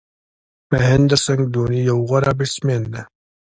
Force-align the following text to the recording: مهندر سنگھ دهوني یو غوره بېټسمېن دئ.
مهندر 0.71 1.17
سنگھ 1.25 1.45
دهوني 1.53 1.79
یو 1.89 1.97
غوره 2.07 2.31
بېټسمېن 2.37 2.83
دئ. 2.93 3.01